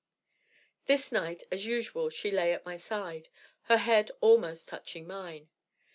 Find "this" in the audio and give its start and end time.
0.85-1.11